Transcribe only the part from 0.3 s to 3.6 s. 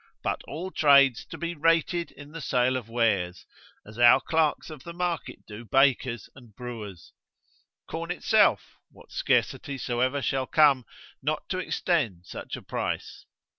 all trades to be rated in the sale of wares,